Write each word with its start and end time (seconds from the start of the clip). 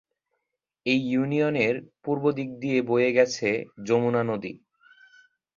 এই 0.85 0.99
ইউনিয়নের 1.07 1.75
পূর্ব 2.03 2.23
দিক 2.31 2.49
দিয়ে 2.59 2.79
বয়ে 2.81 3.09
গেছে 3.11 3.49
যমুনা 3.85 4.21
নদী। 4.23 4.53